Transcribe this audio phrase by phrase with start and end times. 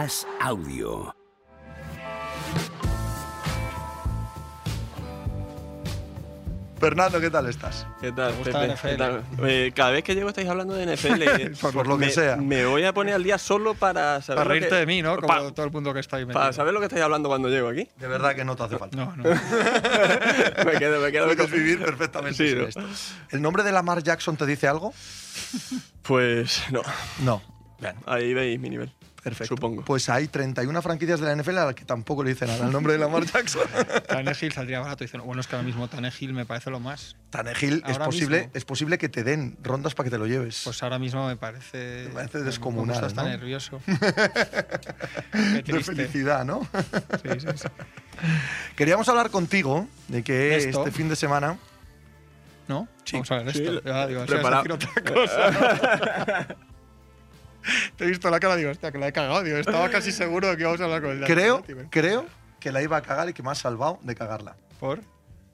[0.00, 1.14] As Audio.
[6.78, 7.86] Fernando, ¿qué tal estás?
[8.02, 8.66] ¿Qué tal, Me gusta Pepe?
[8.66, 8.88] la NFL.
[8.88, 9.24] ¿Qué tal?
[9.48, 11.22] Eh, cada vez que llego estáis hablando de NFL.
[11.40, 12.36] eh, Por lo que me, sea.
[12.36, 14.36] Me voy a poner al día solo para saber.
[14.40, 15.16] Para reírte que- de mí, ¿no?
[15.16, 16.38] Como pa- todo el mundo que está ahí metido.
[16.38, 17.88] Para saber lo que estáis hablando cuando llego aquí.
[17.96, 18.94] De verdad que no te hace falta.
[18.94, 19.22] No, no.
[20.66, 21.24] me quedo, me quedo.
[21.26, 22.66] Puedes vivir perfectamente Sí, sin ¿no?
[22.66, 22.82] esto.
[23.30, 24.92] ¿El nombre de Lamar Jackson te dice algo?
[26.02, 26.82] Pues no.
[27.20, 27.40] No.
[27.80, 28.92] Bien, Ahí veis mi nivel.
[29.30, 29.54] Perfecto.
[29.56, 29.84] Supongo.
[29.84, 32.72] Pues hay 31 franquicias de la NFL a las que tampoco le dice nada el
[32.72, 33.62] nombre de Lamar Jackson.
[34.08, 35.02] Tannehill saldría barato.
[35.04, 37.16] Dicen, bueno, es que ahora mismo Tannehill me parece lo más.
[37.30, 38.52] Tanegil es posible, mismo.
[38.54, 40.60] es posible que te den rondas para que te lo lleves.
[40.64, 42.04] Pues ahora mismo me parece.
[42.08, 43.80] Me parece descomunal, Estás tan nervioso.
[45.32, 46.66] De felicidad, ¿no?
[47.22, 47.68] Sí, sí, sí.
[48.76, 50.78] Queríamos hablar contigo de que Esto.
[50.86, 51.58] este fin de semana
[52.68, 52.88] ¿No?
[53.04, 53.12] Sí.
[53.14, 53.72] Vamos a ver esto.
[53.72, 54.74] lo- Ya, digo, si vas preparado.
[54.74, 56.56] a decir otra cosa.
[57.96, 59.42] Te he visto la cara, digo, hostia, que la he cagado.
[59.42, 62.26] Digo, estaba casi seguro de que íbamos a hablar con el creo, creo
[62.60, 64.56] que la iba a cagar y que me has salvado de cagarla.
[64.80, 65.00] ¿Por?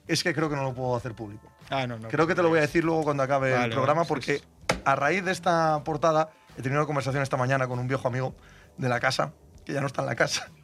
[0.07, 1.51] Es que creo que no lo puedo hacer público.
[1.71, 2.09] Ah, no, no.
[2.09, 4.09] Creo que te lo voy a decir luego cuando acabe el Vale, programa, vale, sí,
[4.09, 4.81] porque sí.
[4.85, 8.35] a raíz de esta portada he tenido una conversación esta mañana con un viejo amigo
[8.77, 9.33] de la casa,
[9.65, 10.49] que ya no está en la casa.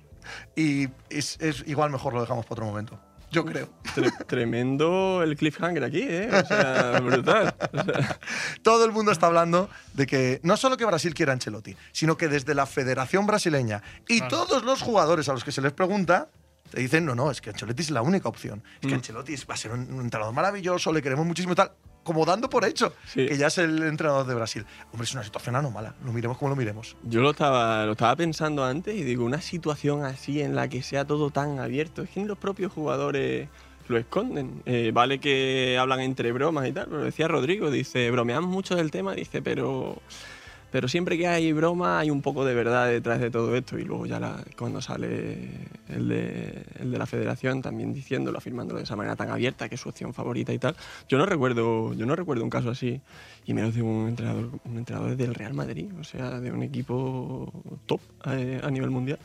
[0.54, 3.00] Y es, es igual mejor lo dejamos para otro momento.
[3.30, 3.68] Yo creo.
[3.94, 6.28] Tre- tremendo el cliffhanger aquí, ¿eh?
[6.32, 7.54] O sea, brutal.
[7.72, 8.18] O sea,
[8.62, 12.28] Todo el mundo está hablando de que no solo que Brasil quiera Ancelotti, sino que
[12.28, 16.28] desde la Federación Brasileña y todos los jugadores a los que se les pregunta
[16.70, 18.62] te dicen, no, no, es que Ancelotti es la única opción.
[18.80, 18.94] Es que Mm.
[18.94, 21.72] Ancelotti va a ser un, un entrenador maravilloso, le queremos muchísimo y tal.
[22.08, 23.26] Como dando por hecho Sí.
[23.26, 24.64] que ya es el entrenador de Brasil.
[24.92, 25.94] Hombre, es una situación anómala.
[26.06, 26.96] Lo miremos como lo miremos.
[27.02, 30.82] Yo lo estaba, lo estaba pensando antes y digo, una situación así en la que
[30.82, 33.50] sea todo tan abierto, es que los propios jugadores
[33.88, 34.62] lo esconden.
[34.64, 38.90] Eh, vale que hablan entre bromas y tal, pero decía Rodrigo, dice, bromeamos mucho del
[38.90, 40.00] tema, dice, pero,
[40.70, 43.78] pero siempre que hay broma hay un poco de verdad detrás de todo esto.
[43.78, 45.50] Y luego ya la- cuando sale
[45.88, 49.76] el de, el de la federación también diciéndolo, afirmándolo de esa manera tan abierta, que
[49.76, 50.76] es su opción favorita y tal.
[51.08, 53.00] Yo no recuerdo, yo no recuerdo un caso así,
[53.46, 57.52] y menos de un entrenador, un entrenador del Real Madrid, o sea, de un equipo
[57.86, 59.18] top eh, a nivel mundial.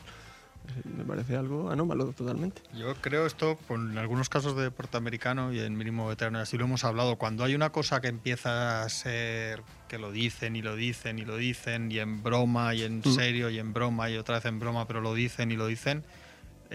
[0.96, 2.62] Me parece algo anómalo totalmente.
[2.76, 6.56] Yo creo esto, con en algunos casos de deporte americano y en mínimo veterano, así
[6.56, 10.62] lo hemos hablado, cuando hay una cosa que empieza a ser que lo dicen y
[10.62, 14.16] lo dicen y lo dicen, y en broma y en serio y en broma y
[14.16, 16.02] otra vez en broma, pero lo dicen y lo dicen,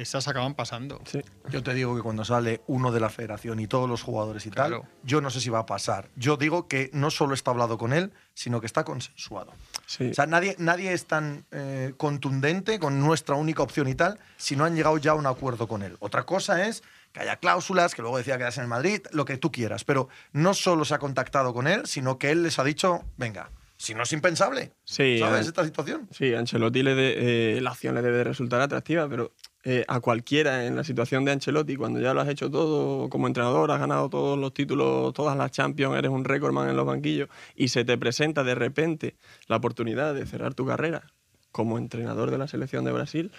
[0.02, 1.02] esas acaban pasando.
[1.06, 1.22] Sí.
[1.50, 4.50] Yo te digo que cuando sale uno de la federación y todos los jugadores y
[4.50, 4.82] Claro.
[4.82, 6.10] tal, yo no sé si va a pasar.
[6.16, 9.54] Yo digo que no solo está hablado con él, sino que está consensuado.
[9.86, 10.10] Sí.
[10.10, 14.56] O sea, nadie, nadie es tan eh, contundente con nuestra única opción y tal si
[14.56, 15.98] no han llegado ya a un acuerdo con él.
[16.00, 19.38] Otra cosa es que haya cláusulas, que luego decía que en el Madrid, lo que
[19.38, 19.84] tú quieras.
[19.84, 23.50] Pero no solo se ha contactado con él, sino que él les ha dicho, venga,
[23.78, 24.74] si no es impensable.
[24.84, 26.08] Sí, ¿Sabes eh, esta situación?
[26.12, 29.32] Sí, Ancelotti le de- eh, la opción le debe resultar atractiva, pero
[29.72, 33.28] eh, a cualquiera en la situación de Ancelotti, cuando ya lo has hecho todo como
[33.28, 37.30] entrenador, has ganado todos los títulos, todas las Champions, eres un recordman en los banquillos
[37.56, 39.16] y se te presenta de repente
[39.48, 41.04] la oportunidad de cerrar tu carrera
[41.52, 43.32] como entrenador de la selección de Brasil,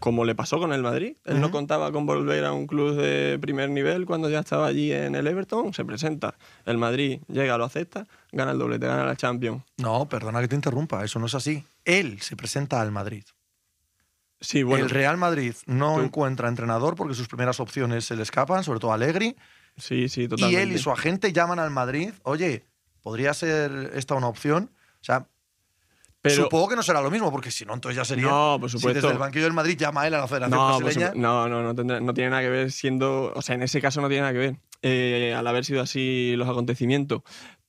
[0.00, 1.18] como le pasó con el Madrid.
[1.24, 4.90] Él no contaba con volver a un club de primer nivel cuando ya estaba allí
[4.90, 9.14] en el Everton, se presenta, el Madrid llega, lo acepta, gana el doblete, gana la
[9.14, 9.62] Champions.
[9.76, 11.64] No, perdona que te interrumpa, eso no es así.
[11.84, 13.22] Él se presenta al Madrid.
[14.40, 18.22] Sí, bueno, el Real Madrid no tú- encuentra entrenador porque sus primeras opciones se le
[18.22, 19.36] escapan, sobre todo Allegri.
[19.76, 20.62] sí, sí, Y totalmente.
[20.62, 22.66] él y su agente llaman al Madrid, oye,
[23.02, 24.70] ¿podría ser esta una opción?
[25.00, 25.28] O sea,
[26.22, 28.26] Pero- supongo que no será lo mismo, porque si no, entonces ya sería.
[28.26, 29.00] No, por Si supuesto.
[29.00, 31.12] desde el banquillo del Madrid llama a él a la Federación No, Brasileña.
[31.14, 33.32] no, no, no, tendrá- no tiene nada que ver siendo.
[33.34, 34.56] O sea, en ese caso no tiene nada que ver.
[34.82, 37.22] eh, al haber sido así los acontecimientos.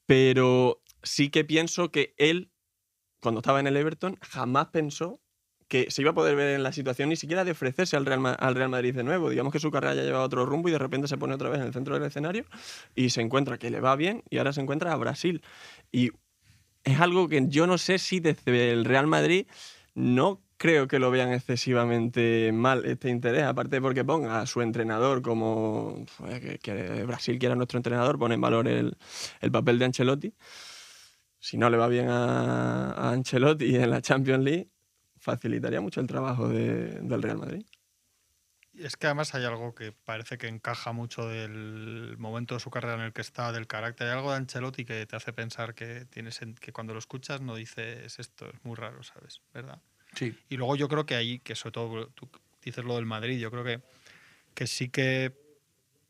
[0.05, 2.51] Pero sí que pienso que él,
[3.21, 5.19] cuando estaba en el Everton, jamás pensó
[5.67, 8.19] que se iba a poder ver en la situación ni siquiera de ofrecerse al Real,
[8.19, 9.29] Ma- al Real Madrid de nuevo.
[9.29, 11.59] Digamos que su carrera ya llevaba otro rumbo y de repente se pone otra vez
[11.59, 12.45] en el centro del escenario
[12.95, 15.41] y se encuentra que le va bien y ahora se encuentra a Brasil.
[15.91, 16.11] Y
[16.83, 19.47] es algo que yo no sé si desde el Real Madrid
[19.93, 25.21] no creo que lo vean excesivamente mal este interés, aparte porque ponga a su entrenador
[25.21, 26.05] como
[26.41, 28.97] que, que Brasil quiera nuestro entrenador, pone en valor el,
[29.41, 30.33] el papel de Ancelotti.
[31.39, 34.69] Si no le va bien a, a Ancelotti en la Champions League,
[35.27, 37.65] facilitaría mucho el trabajo de- del Real Madrid.
[38.73, 42.69] Y Es que además hay algo que parece que encaja mucho del momento de su
[42.69, 44.07] carrera en el que está, del carácter.
[44.07, 47.55] Hay algo de Ancelotti que te hace pensar que, tienes, que cuando lo escuchas no
[47.55, 49.41] dices esto, es muy raro, ¿sabes?
[49.53, 49.81] ¿Verdad?
[50.13, 50.33] Sí.
[50.47, 52.29] Y luego yo creo que ahí, que sobre todo tú
[52.63, 53.81] dices lo del Madrid, yo creo que,
[54.53, 55.33] que sí que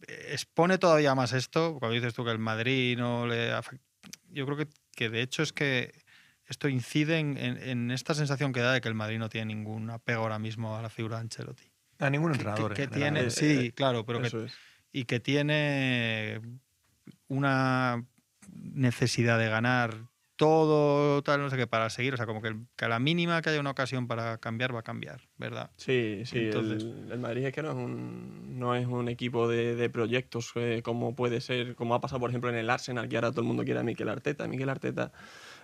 [0.08, 3.84] expone todavía más esto, cuando dices tú que el Madrid no le afecta.
[4.30, 6.06] Yo creo que, que de hecho es que
[6.48, 9.54] esto incide en, en- en esta sensación que da de que el Madrid no tiene
[9.54, 11.64] ningún apego ahora mismo a la figura de Ancelotti.
[12.00, 12.74] A ningún entrenador.
[12.74, 14.54] que, tiene, Eh, sí, eh, claro, pero que, es.
[14.94, 16.40] y que tiene
[17.28, 18.06] una
[18.52, 19.96] necesidad de ganar
[20.36, 22.14] todo, tal, no sé qué, para seguir.
[22.14, 24.82] O sea, como que, que a la mínima que haya una ocasión para cambiar, va
[24.82, 25.72] a cambiar, ¿verdad?
[25.78, 26.38] Sí, sí.
[26.46, 29.90] Entonces- el, el Madrid es que no es un, no es un equipo de, de
[29.90, 33.32] proyectos eh, como puede ser, como ha pasado, por ejemplo, en el Arsenal, que ahora
[33.32, 34.48] todo el mundo quiere a Miquel Arteta.
[34.48, 35.12] Miquel Arteta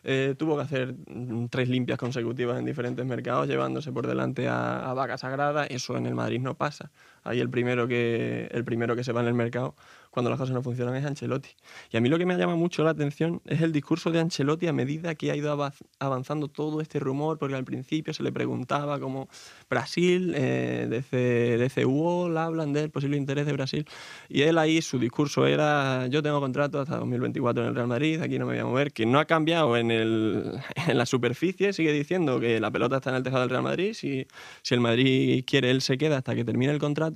[0.03, 4.89] eh, tuvo que hacer mm, tres limpias consecutivas en diferentes mercados, llevándose por delante a,
[4.89, 5.65] a Vaca Sagrada.
[5.65, 6.91] Eso en el Madrid no pasa.
[7.23, 9.75] Ahí el primero, que, el primero que se va en el mercado
[10.13, 11.49] cuando las cosas no funcionan es Ancelotti.
[11.91, 14.67] Y a mí lo que me llama mucho la atención es el discurso de Ancelotti
[14.67, 18.99] a medida que ha ido avanzando todo este rumor, porque al principio se le preguntaba
[18.99, 19.27] como
[19.71, 23.87] Brasil, eh, desde, desde UOL hablan del posible interés de Brasil,
[24.29, 28.21] y él ahí su discurso era yo tengo contrato hasta 2024 en el Real Madrid,
[28.21, 31.73] aquí no me voy a mover, que no ha cambiado en, el, en la superficie,
[31.73, 34.27] sigue diciendo que la pelota está en el tejado del Real Madrid, si,
[34.61, 37.12] si el Madrid quiere él se queda hasta que termine el contrato.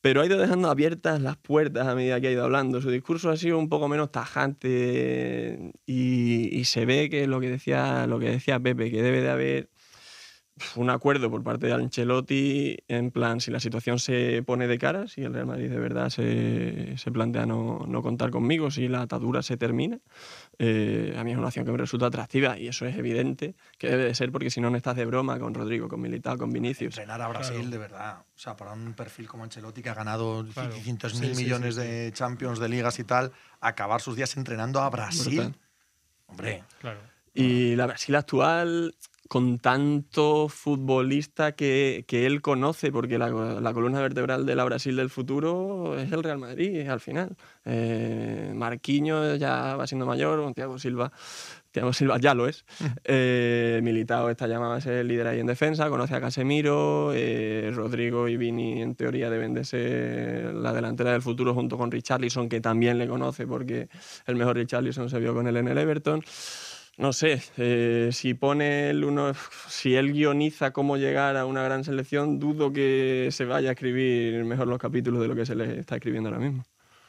[0.00, 2.80] Pero ha ido dejando abiertas las puertas a medida que ha ido hablando.
[2.80, 7.50] Su discurso ha sido un poco menos tajante y, y se ve que lo que
[7.50, 9.70] decía, lo que decía Pepe, que debe de haber
[10.76, 15.08] un acuerdo por parte de Ancelotti en plan, si la situación se pone de cara,
[15.08, 19.02] si el Real Madrid de verdad se, se plantea no, no contar conmigo, si la
[19.02, 19.98] atadura se termina,
[20.58, 23.88] eh, a mí es una opción que me resulta atractiva y eso es evidente que
[23.88, 26.52] debe de ser porque si no, no estás de broma con Rodrigo, con Militao, con
[26.52, 26.98] Vinicius.
[26.98, 27.70] Entrenar a Brasil, Claro.
[27.70, 28.18] de verdad.
[28.34, 30.74] O sea, para un perfil como Ancelotti, que ha ganado Claro.
[30.74, 31.86] 500 Sí, mil sí, millones sí, sí.
[31.86, 35.34] de Champions, de ligas y tal, acabar sus días entrenando a Brasil.
[35.36, 35.56] Brutal.
[36.26, 37.00] Hombre, Claro.
[37.32, 38.94] Y la Brasil actual,
[39.30, 44.96] con tanto futbolista que, que él conoce, porque la, la columna vertebral de la Brasil
[44.96, 47.36] del futuro es el Real Madrid, al final.
[47.64, 51.12] Eh, Marquinhos ya va siendo mayor, Thiago Silva,
[51.70, 52.64] Thiago Silva ya lo es.
[53.04, 58.26] Eh, Militao está llamado a ser líder ahí en defensa, conoce a Casemiro, eh, Rodrigo
[58.26, 62.60] y Vini en teoría deben de ser la delantera del futuro junto con Richarlison, que
[62.60, 63.90] también le conoce porque
[64.26, 66.20] el mejor Richarlison se vio con él en el Everton.
[67.00, 69.32] No sé, eh, si pone el uno,
[69.68, 74.44] si él guioniza cómo llegar a una gran selección, dudo que se vaya a escribir
[74.44, 76.62] mejor los capítulos de lo que se le está escribiendo ahora mismo.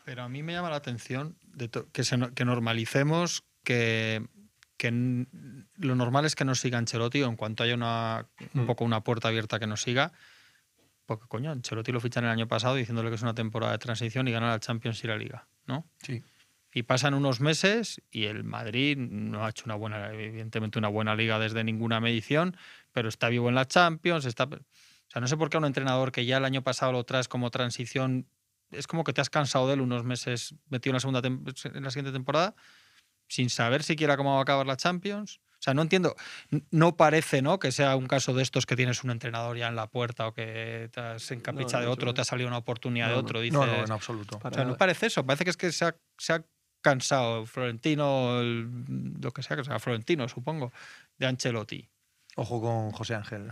[0.06, 4.26] Pero a mí me llama la atención de que, se no- que normalicemos que,
[5.78, 8.68] lo normal es que nos siga Ancelotti o en cuanto haya una, un Mm.
[8.68, 10.14] poco una puerta abierta que nos siga.
[11.06, 14.26] Porque, coño, Ancelotti lo fichan el año pasado diciéndole que es una temporada de transición
[14.30, 15.86] y gana la Champions y la Liga, ¿no?
[16.02, 16.24] sí.
[16.74, 21.16] Y pasan unos meses y el Madrid no ha hecho una buena, evidentemente una buena
[21.16, 22.56] liga desde ninguna medición,
[22.92, 24.26] pero está vivo en la Champions.
[24.26, 24.50] Está, o
[25.08, 27.28] sea, no sé por qué a un entrenador que ya el año pasado lo traes
[27.28, 28.28] como transición,
[28.72, 31.84] es como que te has cansado de él unos meses metido en la, segunda en
[31.84, 32.56] la siguiente temporada
[33.32, 35.40] sin saber siquiera cómo va a acabar la Champions.
[35.54, 36.16] O sea, no entiendo.
[36.72, 37.60] No parece, ¿no?
[37.60, 40.34] Que sea un caso de estos que tienes un entrenador ya en la puerta o
[40.34, 43.40] que te has encaprichado No, de otro, te ha salido una oportunidad de otro.
[43.40, 44.40] Dices, No, no, en absoluto.
[44.44, 45.24] O sea, no parece eso.
[45.26, 46.44] Parece que es que se ha, se ha
[46.82, 48.70] cansado Florentino, el-
[49.22, 50.72] lo que sea que sea Florentino, supongo,
[51.18, 51.88] de Ancelotti.
[52.36, 53.50] Ojo con José Ángel.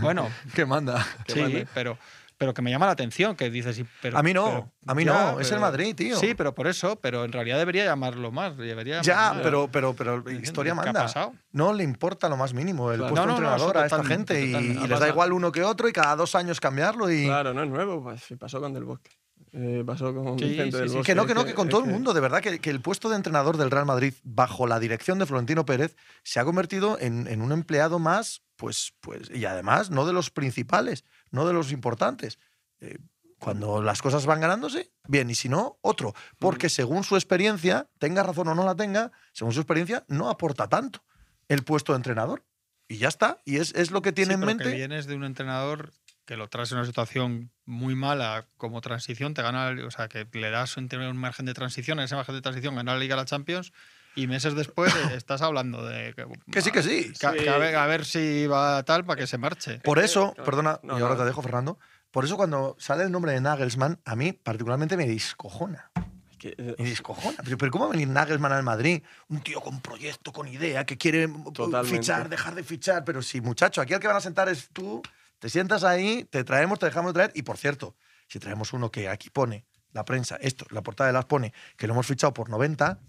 [0.00, 1.04] Bueno, que manda.
[1.26, 1.98] Que sí, pero,
[2.38, 3.74] pero que me llama la atención que dices.
[3.76, 6.16] sí, Pero, A mí no, pero- a mí ya, no, es el Madrid, tío.
[6.16, 8.56] Sí, pero por eso, pero en realidad debería llamarlo más.
[8.56, 9.42] Debería Ya, más.
[9.42, 11.02] pero, pero, pero historia ¿Qué ha manda.
[11.02, 11.34] pasado?
[11.52, 13.14] No le importa lo más mínimo el Claro.
[13.14, 15.92] puesto No, no, entrenador a esta gente y- les da igual uno que otro y
[15.92, 19.10] cada dos años cambiarlo y Claro, no es nuevo, pues, pasó con Del Bosque.
[19.52, 20.88] Eh, pasó con Sí, Vicente sí, Del.
[20.90, 21.02] Bosque.
[21.02, 23.08] que no, que no, que con todo el mundo, de verdad, que, que el puesto
[23.08, 27.26] de entrenador del Real Madrid bajo la dirección de Florentino Pérez se ha convertido en,
[27.26, 31.72] en un empleado más, pues, pues, y además no de los principales, no de los
[31.72, 32.38] importantes.
[32.80, 32.98] Eh,
[33.38, 36.14] cuando las cosas van ganándose, bien, y si no, otro.
[36.38, 40.68] Porque según su experiencia, tenga razón o no la tenga, según su experiencia, no aporta
[40.68, 41.02] tanto
[41.48, 42.44] el puesto de entrenador.
[42.86, 43.38] Y ya está.
[43.46, 44.64] Y es, es lo que tiene Sí, en pero mente.
[44.64, 45.90] Que vienes de un entrenador
[46.26, 50.26] que lo traes en una situación muy mala como transición, te gana, o sea, que
[50.32, 53.16] le das un, un margen de transición, en ese margen de transición gana la Liga
[53.16, 53.72] la Champions
[54.16, 57.12] y meses después eh, estás hablando de que, Que sí, que sí.
[57.18, 59.80] que- que a, ver, a ver si va tal para que se marche.
[59.80, 60.44] Por eso, Claro.
[60.44, 61.20] perdona, No, y ahora no.
[61.20, 61.78] te dejo, Fernando.
[62.10, 65.90] Por eso cuando sale el nombre de Nagelsmann, a mí particularmente me discojona.
[66.38, 67.36] que, eh, Me discojona.
[67.44, 69.02] Pero, pero ¿cómo va a venir Nagelsmann al Madrid?
[69.28, 71.98] Un tío con proyecto, con idea, que quiere uh, Totalmente.
[71.98, 73.04] fichar, dejar de fichar.
[73.04, 75.02] Pero sí, muchacho, aquí el que van a sentar es tú.
[75.40, 77.32] Te sientas ahí, te traemos, te dejamos de traer.
[77.34, 77.96] Y por cierto,
[78.28, 81.88] si traemos uno que aquí pone, la prensa, esto, la portada de las pone, que
[81.88, 83.00] lo hemos fichado por 90,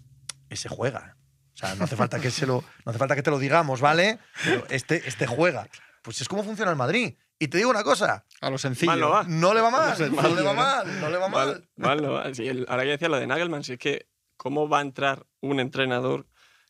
[0.48, 1.16] ese juega.
[1.54, 3.80] O sea, no hace falta que, se lo, no hace falta que te lo digamos,
[3.80, 4.18] ¿vale?
[4.44, 5.68] Pero este, este juega.
[6.02, 7.14] Pues es como funciona el Madrid.
[7.38, 8.90] Y te digo una cosa, A lo sencillo.
[8.92, 9.24] Mal no va.
[9.24, 10.54] no le va mal, No no, le va ¿no?
[10.54, 11.48] mal, no le va mal.
[11.48, 12.34] Mal, mal no va.
[12.34, 15.26] Sí, el- ahora que decía lo de Nagelman, si es que, ¿cómo va a entrar
[15.40, 16.26] un entrenador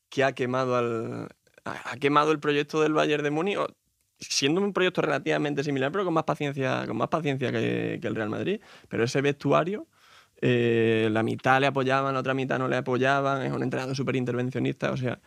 [0.09, 1.29] que ha quemado al,
[1.65, 3.59] ha, quemado el proyecto del Bayern de Múnich,
[4.29, 8.31] siendo un proyecto relativamente similar, pero con más paciencia, con más paciencia que, el Real
[8.31, 8.61] Madrid.
[8.89, 9.87] Pero ese vestuario,
[10.41, 14.17] eh, la mitad le apoyaban, la otra mitad no le apoyaban, es un entrenador súper
[14.17, 15.21] intervencionista, o sea,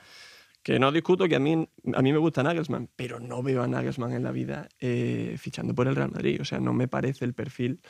[0.66, 3.68] que no discuto que a mí, a mí me gusta Nagelsmann, pero no veo a
[3.68, 6.42] Nagelsmann en la vida eh, fichando por el Real Madrid.
[6.42, 7.82] O sea, no me parece el perfil.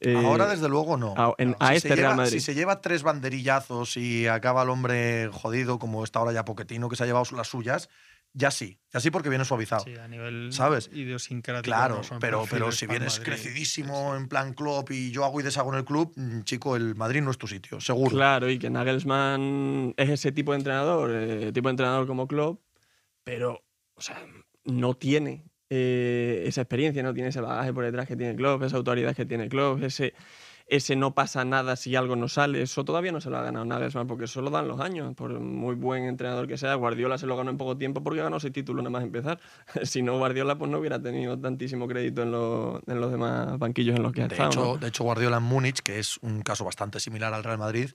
[0.00, 1.14] Eh, Ahora, desde luego, no.
[1.16, 1.34] A,
[1.70, 2.34] si este Real Madrid.
[2.34, 6.88] Si se lleva tres banderillazos y acaba el hombre jodido, como está ahora ya Poquetino,
[6.88, 7.90] que se ha llevado las suyas,
[8.32, 9.84] ya sí, ya sí porque viene suavizado.
[9.84, 10.88] Sí, a nivel ¿sabes?
[10.92, 11.64] idiosincrático.
[11.64, 15.78] Claro, pero, pero si vienes crecidísimo en plan club y yo hago y deshago en
[15.78, 18.14] el club, mm, chico, el Madrid no es tu sitio, seguro.
[18.14, 22.60] Claro, y que Nagelsmann es ese tipo de entrenador, eh, tipo de entrenador como club,
[23.24, 24.24] pero, o sea,
[24.64, 28.76] no tiene eh, esa experiencia, no tiene ese bagaje por detrás que tiene club, esa
[28.76, 30.14] autoridad que tiene club, ese
[30.70, 33.66] ese no pasa nada si algo no sale, eso todavía no se lo ha ganado
[33.66, 36.76] más porque eso lo dan los años, por muy buen entrenador que sea.
[36.76, 39.40] Guardiola se lo ganó en poco tiempo porque ganó seis títulos nada más empezar.
[39.82, 42.28] si no, Guardiola pues no hubiera tenido tantísimo crédito en,
[42.86, 44.50] en los demás banquillos en los que ha estado.
[44.50, 47.90] Hecho, De hecho, Guardiola en Múnich, que es un caso bastante similar al Real Madrid,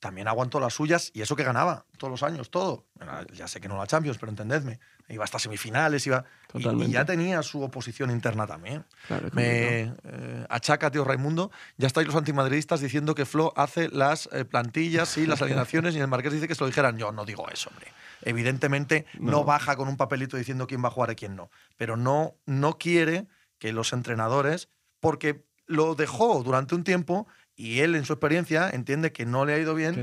[0.00, 2.86] también aguantó las suyas y eso que ganaba todos los años, todo.
[3.32, 4.78] Ya sé que no la Champions, pero entendedme
[5.08, 6.24] iba hasta semifinales, iba.
[6.54, 8.84] Y, ya tenía su oposición interna también.
[9.32, 14.44] Me eh, achaca, tío Raimundo, ya estáis los antimadridistas diciendo que Flo hace las eh,
[14.44, 16.98] plantillas y las alineaciones y el Marqués dice que se lo dijeran.
[16.98, 17.92] Yo no digo eso, hombre.
[18.22, 19.44] Evidentemente no.
[19.44, 21.50] baja con un papelito diciendo quién va a jugar y quién no.
[21.76, 23.26] Pero no, no quiere
[23.58, 24.68] que los entrenadores,
[25.00, 27.26] porque lo dejó durante un tiempo
[27.58, 29.94] y él en su experiencia entiende que no le ha ido bien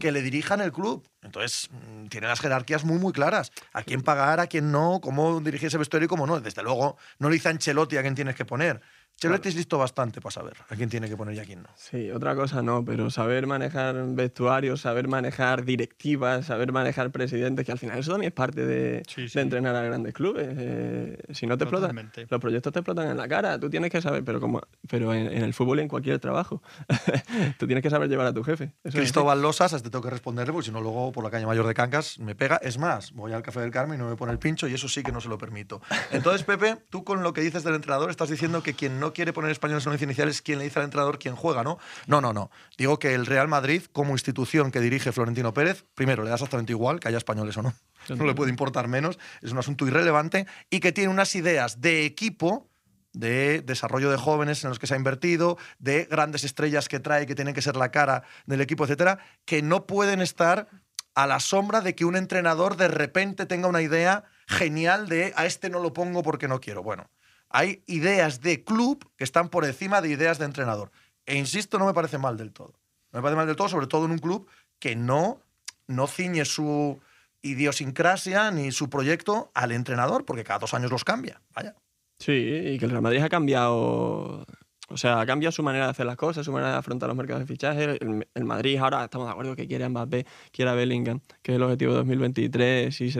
[0.00, 1.08] que, le, dirijan el club.
[1.22, 3.52] Entonces mm, tiene las jerarquías muy muy claras.
[3.72, 6.40] A quién pagar, a quién no, cómo dirigir ese vestuario y cómo no.
[6.40, 8.80] Desde luego no le dice Ancelotti a quién tienes que poner.
[9.16, 11.68] Chelotti es listo bastante para saber a quién tiene que poner y a quién no.
[11.76, 17.72] Sí, otra cosa no, pero saber manejar vestuarios, saber manejar directivas, saber manejar presidentes, que
[17.72, 19.02] al final eso también es parte de,
[19.34, 20.48] entrenar a grandes clubes.
[20.50, 24.02] Eh, si no te explotan, los proyectos te explotan en la cara, tú tienes que
[24.02, 26.62] saber, pero, como, pero en, el fútbol y en cualquier trabajo,
[27.58, 28.72] tú tienes que saber llevar a tu jefe.
[28.82, 31.74] Cristóbal Losas, te tengo que responderle, porque si no luego por la calle mayor de
[31.74, 32.56] Cancas me pega.
[32.56, 34.88] Es más, voy al Café del Carmen y no me pone el pincho y eso
[34.88, 35.80] sí que no se lo permito.
[36.10, 39.32] Entonces, Pepe, tú con lo que dices del entrenador estás diciendo que quien no quiere
[39.32, 41.78] poner español en once inicial es quien le dice al entrenador quién juega, ¿no?
[42.06, 42.50] No, no, no.
[42.78, 46.72] Digo que el Real Madrid, como institución que dirige Florentino Pérez, primero le da exactamente
[46.72, 47.74] igual que haya españoles o no.
[48.08, 52.04] No le puede importar menos, es un asunto irrelevante y que tiene unas ideas de
[52.04, 52.68] equipo
[53.14, 57.26] de desarrollo de jóvenes en los que se ha invertido, de grandes estrellas que trae
[57.26, 60.68] que tienen que ser la cara del equipo, etcétera, que no pueden estar
[61.14, 65.46] a la sombra de que un entrenador de repente tenga una idea genial de a
[65.46, 66.82] este no lo pongo porque no quiero.
[66.82, 67.08] Bueno,
[67.54, 70.90] hay ideas de club que están por encima de ideas de entrenador.
[71.24, 72.74] E insisto, no me parece mal del todo.
[73.12, 74.48] No me parece mal del todo, sobre todo en un club
[74.80, 75.40] que no,
[75.86, 77.00] no ciñe su
[77.42, 81.42] idiosincrasia ni su proyecto al entrenador, porque cada dos años los cambia.
[81.54, 81.76] Vaya.
[82.18, 84.44] Sí, y que el Real Madrid ha cambiado.
[84.88, 87.16] O sea, ha cambiado su manera de hacer las cosas, su manera de afrontar los
[87.16, 87.98] mercados de fichaje.
[88.34, 91.62] El, Madrid ahora estamos de acuerdo que quiere a Mbappé, quiere Bellingham, que es el
[91.62, 93.12] objetivo de 2023, y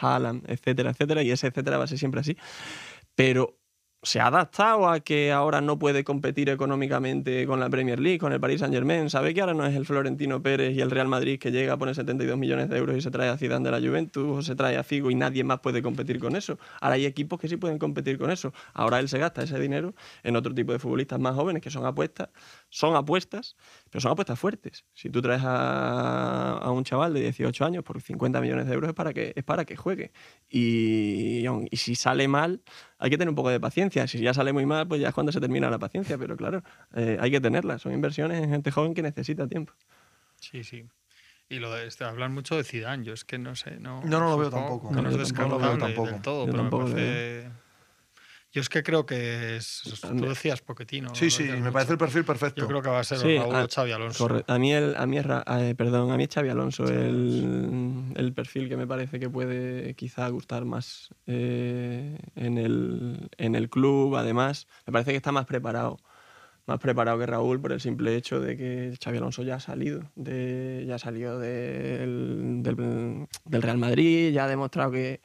[0.00, 2.36] Haaland, etcétera, etcétera, y ese etcétera va a ser siempre así.
[3.16, 3.59] Pero
[4.02, 8.32] se ha adaptado a que ahora no puede competir económicamente con la Premier League, con
[8.32, 9.10] el Paris Saint Germain.
[9.10, 11.76] Sabe que ahora no es el Florentino Pérez y el Real Madrid que llega a
[11.76, 14.54] poner 72 millones de euros y se trae a Zidane de la Juventus o se
[14.54, 16.58] trae a Figo y nadie más puede competir con eso.
[16.80, 18.54] Ahora hay equipos que sí pueden competir con eso.
[18.72, 21.84] Ahora él se gasta ese dinero en otro tipo de futbolistas más jóvenes que son
[21.84, 22.30] apuestas,
[22.70, 23.56] son apuestas,
[23.90, 24.84] pero son apuestas fuertes.
[24.94, 28.94] Si tú traes a, un chaval de 18 años por 50 millones de euros es
[28.94, 30.12] para que, es para que juegue.
[30.48, 32.62] Y, y si sale mal,
[32.98, 34.06] hay que tener un poco de paciencia.
[34.06, 36.62] Si ya sale muy mal, pues ya es cuando se termina la paciencia, pero claro,
[36.94, 37.78] eh, hay que tenerla.
[37.78, 39.74] Son inversiones en gente joven que necesita tiempo.
[40.36, 40.86] Sí, sí.
[41.48, 44.02] Y lo de este, hablan mucho de Zidane, yo es que no sé, no.
[44.04, 44.92] no lo veo tampoco.
[44.92, 46.20] No, no, es lo veo tampoco.
[46.22, 47.50] todo, pero me parece...
[48.52, 49.82] Yo es que creo que es.
[50.02, 51.14] Tú decías Poquetino.
[51.14, 52.62] Sí, sí, me parece el perfil perfecto.
[52.62, 54.44] Yo creo que va a ser sí, Raúl Xavi Alonso.
[54.48, 58.68] A mí, el, a mí eh, perdón, a mí es Xavi Alonso el, el, perfil
[58.68, 64.16] que me parece que puede quizá gustar más eh, en, el, en el club.
[64.16, 65.98] Además, me parece que está más preparado.
[66.66, 70.10] Más preparado que Raúl por el simple hecho de que Xavi Alonso ya ha salido.
[70.16, 75.20] De, ya ha salido del, del, del Real Madrid, ya ha demostrado que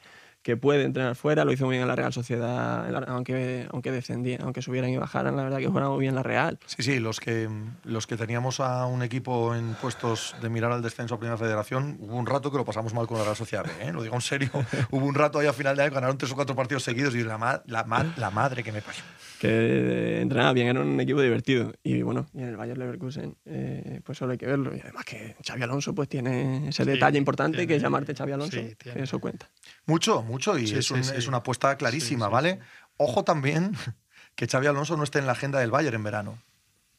[0.46, 4.42] que puede entrenar fuera, lo hizo muy bien en la Real Sociedad, aunque, aunque descendían,
[4.42, 6.56] aunque subieran y bajaran, la verdad que juega muy bien la Real.
[6.66, 7.50] Sí, sí, los que,
[7.82, 11.96] los que teníamos a un equipo en puestos de mirar al descenso a Primera Federación,
[11.98, 13.90] hubo un rato que lo pasamos mal con la Real Sociedad, ¿eh?
[13.90, 14.50] lo digo en serio,
[14.92, 17.24] hubo un rato ahí a final de año, ganaron tres o cuatro partidos seguidos y
[17.24, 19.02] la, la, la madre que me pasó.
[19.38, 21.72] Que entrenaba bien, era un equipo divertido.
[21.82, 24.74] Y bueno, y en el Bayern Leverkusen, eh, pues solo hay que verlo.
[24.74, 28.14] Y además que Xavi Alonso pues tiene ese Sí, detalle importante que tiene- es llamarte
[28.14, 28.98] Xavi Alonso, sí, tiene.
[28.98, 29.50] que eso cuenta.
[29.86, 31.12] Mucho, mucho, y Sí, es, sí, un- sí.
[31.16, 32.52] es una apuesta clarísima, Sí, sí, ¿vale?
[32.54, 32.86] sí.
[32.98, 33.72] Ojo también
[34.34, 36.38] que Xavi Alonso no esté en la agenda del Bayern en verano.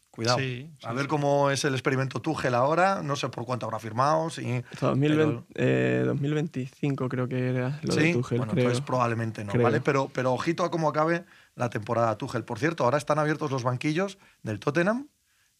[0.09, 0.39] Cuidado.
[0.39, 1.07] Sí, a ver sí.
[1.09, 4.63] cómo es el experimento Tuchel ahora, no sé por cuánto habrá firmado, sí.
[4.71, 8.63] Hasta 2020, eh, 2025 creo que era lo de Sí, Tuchel, bueno, creo.
[8.65, 9.63] entonces probablemente no, Creo.
[9.63, 9.79] ¿vale?
[9.81, 11.23] Pero, pero ojito a cómo acabe
[11.57, 12.45] la temporada Tuchel.
[12.45, 15.09] Por cierto, ahora están abiertos los banquillos del Tottenham,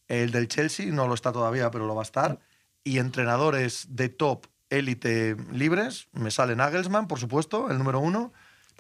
[0.08, 2.40] el del Chelsea no lo está todavía, pero lo va a estar,
[2.84, 8.32] y entrenadores de top élite libres, me sale Nagelsmann, por supuesto, el número uno,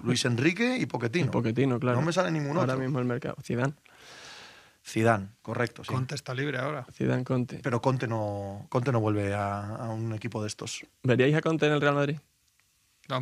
[0.03, 1.31] Luis Enrique y Y Pochettino.
[1.31, 1.99] Pochettino, claro.
[1.99, 2.83] No me sale ningún Ahora otro.
[2.85, 3.35] mismo el mercado.
[3.43, 3.73] Zidane,
[4.85, 5.91] Zidane, correcto, sí.
[5.93, 6.85] Conte está libre ahora.
[6.93, 7.59] Zidane Conte.
[7.61, 10.85] Pero Conte no, Conte no vuelve a, a un equipo de estos.
[11.03, 12.17] ¿Veríais a Conte en el Real Madrid?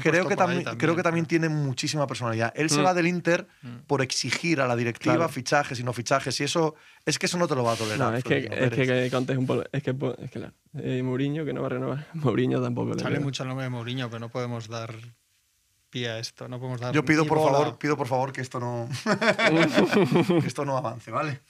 [0.01, 2.51] Creo que, también, creo que también tiene muchísima personalidad.
[2.55, 2.85] Él se Mm.
[2.85, 3.75] va del Inter Mm.
[3.85, 5.29] por exigir a la directiva Claro.
[5.29, 6.39] fichajes y no fichajes.
[6.41, 6.73] Y eso
[7.05, 8.11] es que eso no te lo va a tolerar.
[8.11, 10.53] No, es que, es que Conte es un polo- es que es que claro.
[10.77, 12.07] Eh, Mourinho que no va a renovar.
[12.13, 14.93] Mourinho tampoco le Sale mucho el nombre de Mourinho, pero no podemos dar
[15.91, 16.47] pie a esto.
[16.47, 17.51] No podemos dar Yo pido por bola.
[17.59, 18.89] favor, pido por favor que esto no,
[20.41, 21.41] que esto no avance, ¿vale?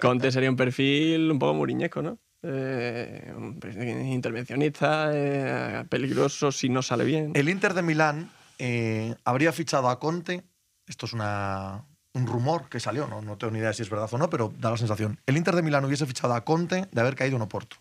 [0.00, 2.18] Conte sería un perfil un poco muriñesco, ¿no?
[2.44, 7.32] Eh, un perfil intervencionista, eh, peligroso si no sale bien.
[7.34, 10.42] El Inter de Milán eh, habría fichado a Conte.
[10.86, 11.84] Esto es una,
[12.14, 14.28] un rumor que salió, no, no tengo ni idea de si es verdad o no,
[14.28, 15.20] pero da la sensación.
[15.26, 17.76] El Inter de Milán hubiese fichado a Conte de haber caído en Oporto,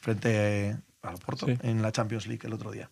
[0.00, 1.56] frente a Oporto, Sí.
[1.62, 2.90] en la Champions League el otro día.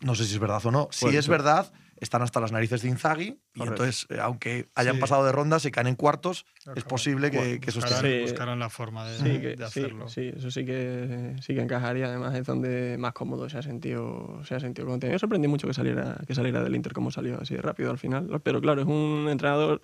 [0.00, 0.88] No sé si es verdad o no.
[0.90, 1.70] Si Puede es verdad,
[2.04, 5.00] están hasta las narices de Inzaghi y entonces, eh, aunque hayan Sí.
[5.00, 6.88] pasado de ronda, se caen en cuartos, es Acaban.
[6.88, 8.20] posible que, que eso esté buscarán, Sí.
[8.22, 10.08] buscarán la forma de, Sí, que, de sí, hacerlo.
[10.08, 12.06] sí, eso sí que, sí que encajaría.
[12.06, 15.08] Además, es donde más cómodo se ha sentido, se ha sentido Conte.
[15.08, 17.98] Me sorprendí mucho que saliera, que saliera del Inter como salió así de rápido al
[17.98, 18.40] final.
[18.42, 19.80] Pero claro, es un entrenador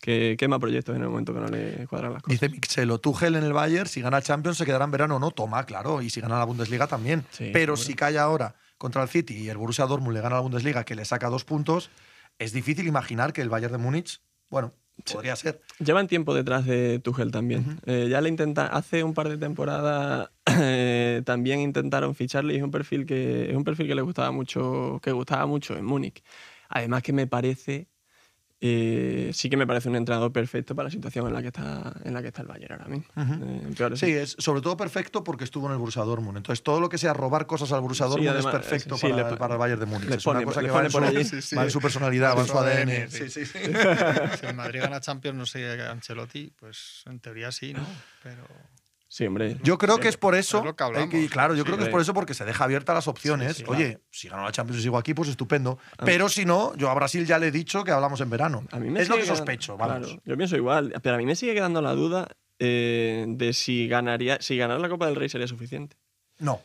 [0.00, 2.40] que quema proyectos en el momento que no le cuadran las cosas.
[2.40, 5.18] Dice Mixelo, Tuchel en el Bayern, si gana Champions se quedará en verano.
[5.18, 6.00] No, toma, claro.
[6.00, 7.24] Y si gana la Bundesliga también.
[7.30, 7.86] Sí, Pero seguro.
[7.86, 10.94] si cae ahora contra el City y el Borussia Dortmund le gana la Bundesliga, que
[10.94, 11.90] le saca dos puntos,
[12.38, 14.72] es difícil imaginar que el Bayern de Múnich, bueno,
[15.12, 15.60] podría ser.
[15.80, 17.78] Llevan tiempo detrás de Tuchel también.
[17.84, 22.62] Eh, ya le intenta hace un par de temporadas eh, también intentaron ficharle y es
[22.62, 26.24] un perfil que es un perfil que le gustaba mucho, que gustaba mucho en Múnich.
[26.70, 27.89] Además que me parece
[28.62, 31.94] eh, sí que me parece un entrenador perfecto para la situación en la que está
[32.04, 33.06] en la que está el Bayern ahora mismo.
[33.16, 36.36] Eh, en Sí, es sobre todo perfecto porque estuvo en el Borussia Dortmund.
[36.36, 39.08] Entonces, todo lo que sea robar cosas al Borussia Sí, Dortmund además, es perfecto sí,
[39.08, 40.10] para, le- para el Bayern de Múnich.
[40.10, 41.24] es una cosa que va en, su, allí.
[41.24, 41.56] Sí, sí.
[41.56, 42.90] va en su personalidad, va en su en ADN.
[42.90, 43.58] ADN, Sí, sí, sí.
[44.40, 47.84] Si el Madrid gana Champions, no sé, Ancelotti, pues en teoría sí, ¿no?
[48.22, 48.42] Pero
[49.12, 49.56] Sí, hombre.
[49.64, 50.58] Yo creo que es por eso.
[50.58, 51.10] Es lo que hay hablamos.
[51.10, 53.56] que- claro, yo Sí, creo que es por eso porque se deja abierta las opciones.
[53.56, 55.78] Sí, sí, Oye, si gano la Champions y sigo aquí, pues estupendo.
[55.98, 58.64] A Pero si no, yo a Brasil ya le he dicho que hablamos en verano.
[58.70, 60.06] A mí me es lo que quedando- sospecho, vamos.
[60.06, 62.28] claro, yo pienso igual, pero a mí me sigue quedando la duda
[62.60, 65.96] eh, de si ganaría, si ganar la Copa del Rey sería suficiente.
[66.38, 66.60] No,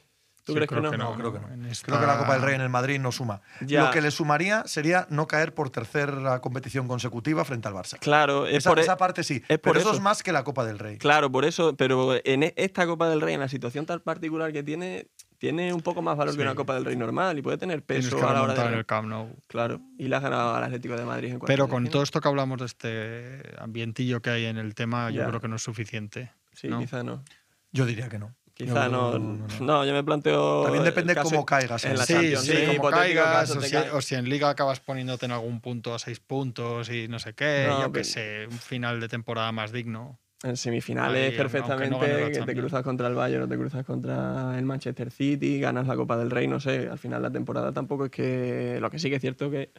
[0.45, 0.91] ¿Tú Sí, crees que creo no?
[0.91, 1.47] que no, creo que no.
[1.81, 3.41] Creo que la Copa del Rey en el Madrid no suma.
[3.61, 3.85] Ya.
[3.85, 7.97] Lo que le sumaría sería no caer por tercera competición consecutiva frente al Barça.
[7.99, 9.41] Claro, es Esa, por, e- esa parte sí.
[9.47, 9.97] es por pero eso eso.
[9.97, 10.97] es más que la Copa del Rey.
[10.99, 14.53] Claro, por eso, pero en e- esta Copa del Rey, en la situación tan particular
[14.53, 15.07] que tiene,
[15.39, 16.37] tiene un poco más valor Sí.
[16.37, 18.75] que una Copa del Rey normal y puede tener peso que a la hora de.
[18.77, 19.35] el Camp Nou.
[19.47, 22.27] Claro, y la has ganado al Atlético de Madrid en Pero con todo esto que
[22.27, 26.31] hablamos de este ambientillo que hay en el tema, yo creo que no es suficiente.
[26.53, 26.77] Sí, ¿no?
[26.79, 27.23] quizá no.
[27.71, 28.31] Yo diría que no.
[28.55, 29.85] Quizá no, no, no, no.
[29.85, 30.63] yo me planteo.
[30.63, 32.41] También depende caso cómo caigas en la sí, Champions.
[32.41, 33.91] sí, hipotético caigas, o si, cae.
[33.91, 37.33] o si en liga acabas poniéndote en algún punto a seis puntos y no sé
[37.33, 40.19] qué, No, yo qué sé, un final de temporada más digno.
[40.41, 41.43] En semifinales, Ahí, aunque no
[41.99, 45.85] perfectamente, que te cruzas contra el Bayern o te cruzas contra el Manchester City, ganas
[45.87, 48.77] la Copa del Rey, no sé, al final la temporada tampoco es que...
[48.79, 49.71] Lo que sí que es cierto que,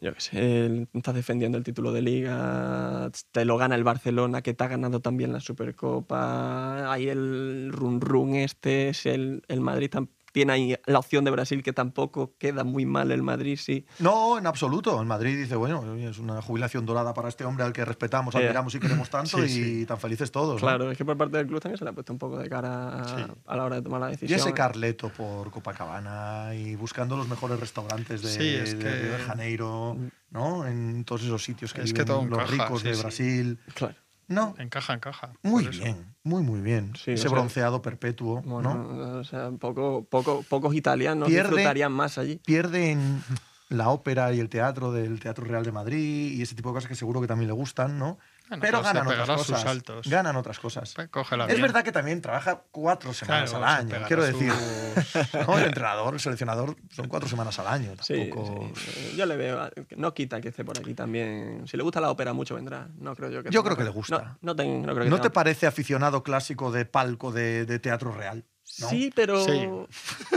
[0.00, 4.54] yo qué sé, estás defendiendo el título de Liga, te lo gana el Barcelona, que
[4.54, 9.90] te ha ganado también la Supercopa, hay el run run este, es el, el Madrid
[10.32, 13.84] tiene ahí la opción de Brasil, que tampoco queda muy mal el Madrid, sí.
[13.98, 15.00] No, en absoluto.
[15.00, 18.38] El Madrid dice, bueno, es una jubilación dorada para este hombre al que respetamos, Eh,
[18.38, 19.48] admiramos y queremos tanto sí, y
[19.80, 19.86] sí.
[19.86, 20.54] tan felices todos.
[20.54, 20.66] ¿no?
[20.68, 22.48] Claro, es que por parte del club también se le ha puesto un poco de
[22.48, 23.24] cara a, Sí.
[23.46, 24.38] a la hora de tomar la Y decisión.
[24.40, 29.12] ese Carleto por Copacabana y buscando los mejores restaurantes de, Sí, es de que- Río
[29.12, 29.96] de Janeiro,
[30.30, 30.66] ¿no?
[30.66, 33.00] En todos esos sitios que Es que viven todo los encaja, ricos sí, de sí.
[33.02, 33.58] Brasil.
[33.74, 33.94] Claro.
[34.28, 35.32] No, Encaja, encaja.
[35.42, 36.92] muy bien, muy, muy bien.
[36.96, 39.18] Sí, ese o sea, bronceado perpetuo, Bueno, ¿no?
[39.20, 42.36] o sea, poco, poco, pocos italianos Pierde- disfrutarían más allí.
[42.44, 43.22] Pierden
[43.68, 46.88] la ópera y el teatro del Teatro Real de Madrid y ese tipo de cosas
[46.88, 48.18] que seguro que también le gustan, ¿no?
[48.50, 49.62] Bueno, pero ganan otras sus cosas.
[49.62, 50.06] saltos.
[50.08, 50.92] Ganan otras cosas.
[50.94, 51.62] Pues cógela Es bien.
[51.62, 54.06] verdad que también trabaja cuatro semanas Claro, al año.
[54.06, 54.52] Quiero sus- decir,
[55.46, 57.92] como el entrenador, el seleccionador, son cuatro semanas al año.
[58.02, 58.70] Sí, Tampoco...
[58.76, 59.14] sí.
[59.16, 59.70] Yo le veo.
[59.96, 61.62] No quita que esté por aquí también.
[61.66, 62.88] Si le gusta la ópera mucho, vendrá.
[62.98, 63.50] No creo yo que.
[63.50, 64.36] Yo creo que le gusta.
[64.40, 67.64] No, no, ten- no creo que ¿No tenga- te parece aficionado clásico de palco de,
[67.66, 68.44] de teatro real?
[68.78, 68.88] ¿No?
[68.88, 69.44] Sí, pero.
[69.44, 69.68] Sí.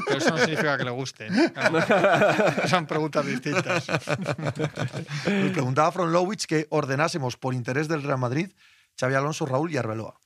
[0.07, 1.27] Pero eso no significa que le guste.
[1.53, 2.67] Claro.
[2.67, 3.87] Son preguntas distintas.
[3.87, 8.49] Nos preguntaba From Lowich que ordenásemos por interés del Real Madrid
[8.99, 10.19] Xavi Alonso, Raúl y Arbeloa.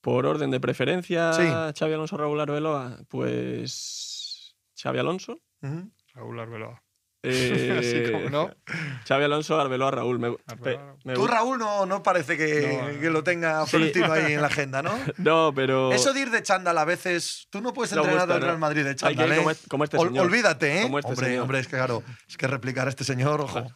[0.00, 1.42] Por orden de preferencia, Sí.
[1.78, 4.54] Xavi Alonso, Raúl Arbeloa, pues.
[4.80, 5.40] Xavi Alonso.
[6.14, 6.82] Raúl Arbeloa.
[7.22, 8.50] Eh, Así como no.
[9.08, 10.18] Xavi Alonso, Arbeloa, Raúl.
[10.18, 10.96] Me, Arbeloa.
[11.04, 13.00] me- Tú, Raúl, no, no parece que, No.
[13.00, 14.92] que lo tenga Florentino ahí en la agenda, ¿no?
[15.18, 15.92] No, pero.
[15.92, 17.46] Eso de ir de chándal a veces.
[17.50, 18.42] Tú no puedes entrenar gusta, al.
[18.42, 19.36] Real Madrid de chándal, ¿eh?
[19.36, 20.26] como este- como este Ol- señor.
[20.26, 20.82] olvídate, ¿eh?
[20.82, 21.42] Como este hombre, señor.
[21.42, 23.66] hombre, es que claro, es que replicar a este señor, ojo.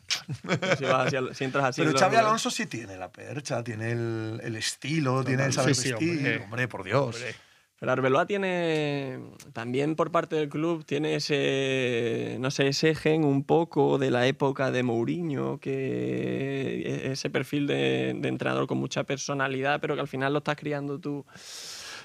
[0.78, 1.82] si, vas así al- si entras así.
[1.82, 5.82] Pero Xavi Alonso sí tiene la percha, tiene el, el estilo, tiene el saber Sí,
[5.82, 6.10] sí, vestir.
[6.18, 6.42] hombre.
[6.44, 7.14] hombre, por Dios.
[7.16, 7.34] Hombre.
[7.78, 9.18] Pero Arbeloa tiene,
[9.52, 14.26] también por parte del club, tiene ese, no sé, ese gen un poco de la
[14.26, 20.00] época de Mourinho, que e- ese perfil de, de entrenador con mucha personalidad, pero que
[20.00, 21.26] al final lo estás criando tú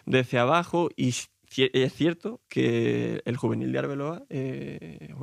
[0.06, 0.90] desde abajo.
[0.98, 1.10] Y
[1.74, 5.14] es cierto que el juvenil de Arbeloa eh,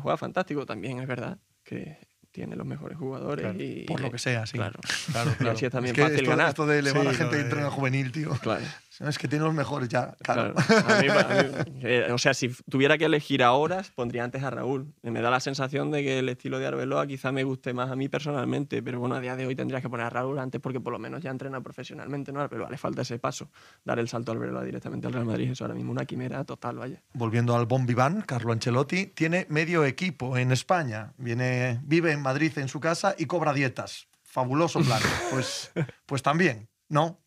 [0.00, 1.96] juega fantástico también, es verdad, que
[2.30, 3.42] tiene los mejores jugadores.
[3.44, 4.56] Claro, y, Por lo que sea, sí.
[4.56, 4.78] Claro,
[5.10, 5.56] Claro, claro.
[5.56, 6.48] así es también que fácil esto, ganar.
[6.50, 8.30] esto de elevar Sí, a lo gente de- entrena juvenil, tío.
[8.40, 8.64] claro.
[9.00, 10.52] Es que tiene los mejores ya, claro.
[10.54, 10.86] Claro.
[10.94, 14.50] A mí- a mí- eh, o sea, si tuviera que elegir ahora, pondría antes a
[14.50, 14.92] Raúl.
[15.02, 17.96] Me da la sensación de que el estilo de Arbeloa quizá me guste más a
[17.96, 20.80] mí personalmente, pero bueno, a día de hoy tendrías que poner a Raúl antes porque
[20.80, 22.40] por lo menos ya entrena profesionalmente, ¿no?
[22.40, 23.50] A Arbeloa le falta ese paso,
[23.84, 25.50] dar el salto a Arbeloa directamente al Real Madrid.
[25.50, 27.02] Eso ahora mismo una quimera total, vaya.
[27.14, 31.14] Volviendo al Bon Vivant, Carlo Ancelotti tiene medio equipo en España.
[31.16, 34.08] Viene, vive en Madrid en su casa y cobra dietas.
[34.24, 35.00] Fabuloso plan.
[35.30, 35.72] Pues,
[36.06, 37.18] pues también, ¿no?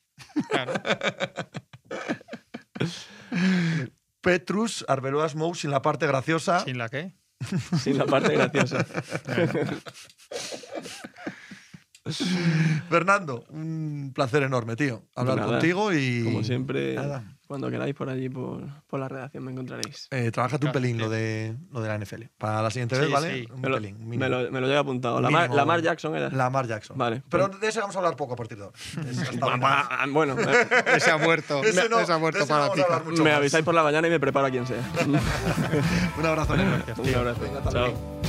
[0.49, 0.73] Claro.
[4.21, 6.61] Petrus, Arbeloa Mou sin la parte graciosa.
[6.61, 7.13] ¿Sin la qué?
[7.83, 8.85] Sin la parte graciosa.
[12.89, 15.03] Fernando, un placer enorme, tío.
[15.15, 16.23] Hablar Nada, contigo y.
[16.23, 17.37] Como siempre, Nada.
[17.53, 20.07] Cuando queráis por allí, por, por la redacción, me encontraréis.
[20.09, 22.23] Eh, trabájate un Claro, pelín lo de, lo de la NFL.
[22.37, 23.33] Para la siguiente Sí, vez, ¿vale?
[23.33, 23.47] sí.
[23.53, 23.97] Un Me lo, pelín.
[23.99, 24.27] me mínimo.
[24.29, 25.21] lo, me lo llevo apuntado.
[25.21, 25.55] La Mar, Mínimo.
[25.55, 26.29] la Mar Jackson era.
[26.29, 26.97] Lamar Jackson.
[26.97, 27.21] Vale.
[27.29, 28.77] Pero de ese vamos a hablar poco a partir de ahora.
[29.07, 30.05] Es hasta.
[30.07, 30.43] Bueno, me-
[30.95, 31.63] Ese ha muerto.
[31.63, 33.09] Ese no, Ese ha muerto ese para no la vamos a hablar pica.
[33.11, 33.37] mucho me más.
[33.39, 34.81] avisáis por la mañana y me preparo a quien sea.
[36.17, 36.53] Un abrazo.
[36.53, 36.59] Un
[37.15, 37.41] abrazo.
[37.41, 37.81] Venga, hasta Chao.
[37.87, 38.22] luego.